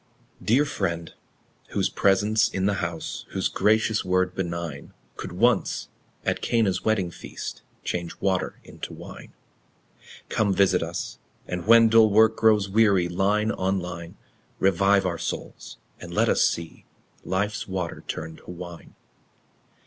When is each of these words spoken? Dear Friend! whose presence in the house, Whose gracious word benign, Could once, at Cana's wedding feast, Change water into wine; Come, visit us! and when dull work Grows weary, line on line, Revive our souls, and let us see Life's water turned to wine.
Dear 0.41 0.65
Friend! 0.65 1.13
whose 1.73 1.87
presence 1.87 2.49
in 2.49 2.65
the 2.65 2.73
house, 2.81 3.27
Whose 3.33 3.47
gracious 3.47 4.03
word 4.03 4.33
benign, 4.33 4.95
Could 5.15 5.31
once, 5.31 5.89
at 6.25 6.41
Cana's 6.41 6.83
wedding 6.83 7.11
feast, 7.11 7.61
Change 7.83 8.19
water 8.19 8.59
into 8.63 8.93
wine; 8.95 9.33
Come, 10.27 10.55
visit 10.55 10.81
us! 10.81 11.19
and 11.45 11.67
when 11.67 11.87
dull 11.87 12.09
work 12.09 12.35
Grows 12.35 12.67
weary, 12.67 13.07
line 13.09 13.51
on 13.51 13.79
line, 13.79 14.17
Revive 14.57 15.05
our 15.05 15.19
souls, 15.19 15.77
and 15.99 16.11
let 16.11 16.29
us 16.29 16.41
see 16.43 16.85
Life's 17.23 17.67
water 17.67 18.03
turned 18.07 18.37
to 18.39 18.49
wine. 18.49 18.95